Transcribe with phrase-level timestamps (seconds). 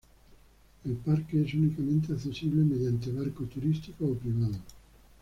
[0.83, 4.57] El parque es únicamente accesible mediante barco turístico o privado.